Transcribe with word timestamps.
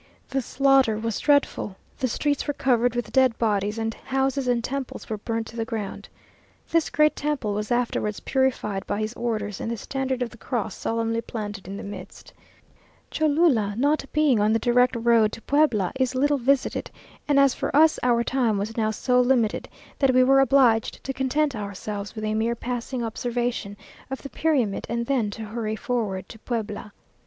The 0.29 0.41
slaughter 0.41 0.97
was 0.97 1.19
dreadful; 1.19 1.75
the 1.99 2.07
streets 2.07 2.47
were 2.47 2.55
covered 2.55 2.95
with 2.95 3.11
dead 3.11 3.37
bodies, 3.37 3.77
and 3.77 3.93
houses 3.93 4.47
and 4.47 4.63
temples 4.63 5.07
were 5.11 5.19
burnt 5.19 5.45
to 5.49 5.55
the 5.55 5.63
ground. 5.63 6.09
This 6.71 6.89
great 6.89 7.15
temple 7.15 7.53
was 7.53 7.69
afterwards 7.69 8.19
purified 8.19 8.83
by 8.87 8.99
his 8.99 9.13
orders, 9.13 9.61
and 9.61 9.69
the 9.69 9.77
standard 9.77 10.23
of 10.23 10.31
the 10.31 10.39
cross 10.39 10.75
solemnly 10.75 11.21
planted 11.21 11.67
in 11.67 11.77
the 11.77 11.83
midst. 11.83 12.33
Cholula, 13.11 13.75
not 13.77 14.03
being 14.11 14.39
on 14.39 14.53
the 14.53 14.57
direct 14.57 14.95
road 14.95 15.31
to 15.33 15.41
Puebla, 15.43 15.91
is 15.99 16.15
little 16.15 16.39
visited, 16.39 16.89
and 17.27 17.39
as 17.39 17.53
for 17.53 17.69
us 17.75 17.99
our 18.01 18.23
time 18.23 18.57
was 18.57 18.75
now 18.75 18.89
so 18.89 19.21
limited, 19.21 19.69
that 19.99 20.15
we 20.15 20.23
were 20.23 20.39
obliged 20.39 21.03
to 21.03 21.13
content 21.13 21.55
ourselves 21.55 22.15
with 22.15 22.23
a 22.23 22.33
mere 22.33 22.55
passing 22.55 23.03
observation 23.03 23.77
of 24.09 24.23
the 24.23 24.31
pyramid, 24.31 24.87
and 24.89 25.05
then 25.05 25.29
to 25.29 25.43
hurry 25.45 25.75
forward 25.75 26.27
to 26.27 26.39
Puebla. 26.39 26.91